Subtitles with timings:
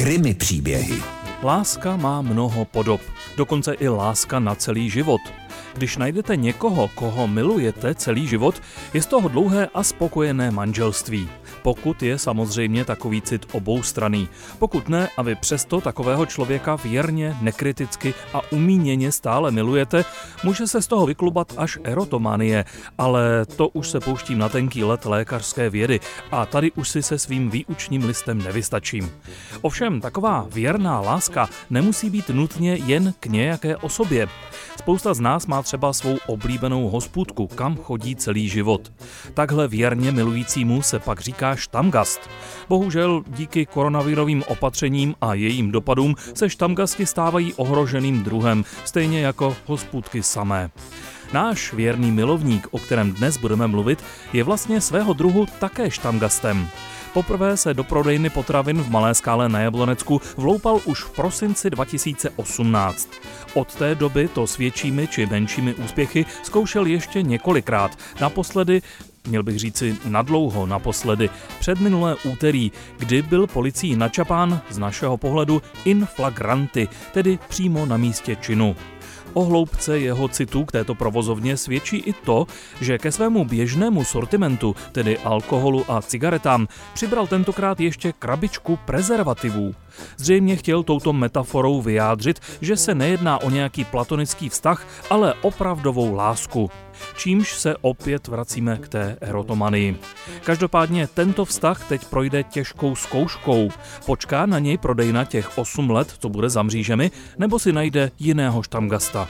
[0.00, 1.02] Krymy příběhy.
[1.42, 3.00] Láska má mnoho podob,
[3.36, 5.20] dokonce i láska na celý život.
[5.74, 8.62] Když najdete někoho, koho milujete celý život,
[8.94, 11.28] je z toho dlouhé a spokojené manželství.
[11.62, 14.28] Pokud je samozřejmě takový cit oboustraný.
[14.58, 20.04] Pokud ne a vy přesto takového člověka věrně, nekriticky a umíněně stále milujete,
[20.44, 22.64] může se z toho vyklubat až erotomanie,
[22.98, 26.00] ale to už se pouštím na tenký let lékařské vědy
[26.32, 29.10] a tady už si se svým výučním listem nevystačím.
[29.60, 34.28] Ovšem, taková věrná láska nemusí být nutně jen k nějaké osobě.
[34.80, 38.92] Spousta z nás má třeba svou oblíbenou hospůdku, kam chodí celý život.
[39.34, 42.20] Takhle věrně milujícímu se pak říká štamgast.
[42.68, 50.22] Bohužel díky koronavirovým opatřením a jejím dopadům se štamgasti stávají ohroženým druhem, stejně jako hospůdky
[50.22, 50.70] samé.
[51.32, 56.68] Náš věrný milovník, o kterém dnes budeme mluvit, je vlastně svého druhu také štamgastem.
[57.12, 63.08] Poprvé se do prodejny potravin v Malé skále na Jablonecku vloupal už v prosinci 2018.
[63.54, 67.98] Od té doby to s většími či menšími úspěchy zkoušel ještě několikrát.
[68.20, 68.82] Naposledy
[69.28, 75.62] měl bych říci nadlouho naposledy, před minulé úterý, kdy byl policií načapán z našeho pohledu
[75.84, 78.76] in flagranti, tedy přímo na místě činu.
[79.32, 82.46] O hloubce jeho citu k této provozovně svědčí i to,
[82.80, 89.74] že ke svému běžnému sortimentu, tedy alkoholu a cigaretám, přibral tentokrát ještě krabičku prezervativů.
[90.16, 96.70] Zřejmě chtěl touto metaforou vyjádřit, že se nejedná o nějaký platonický vztah, ale opravdovou lásku.
[97.16, 99.98] Čímž se opět vracíme k té erotomanii.
[100.44, 103.68] Každopádně tento vztah teď projde těžkou zkouškou.
[104.06, 108.62] Počká na něj prodejna těch 8 let, co bude za mřížemi, nebo si najde jiného
[108.62, 109.28] štamgasta.